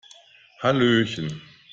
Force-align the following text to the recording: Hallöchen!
Hallöchen! 0.63 1.29